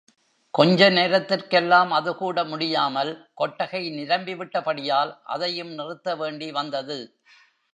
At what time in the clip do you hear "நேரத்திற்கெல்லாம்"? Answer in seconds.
0.89-1.91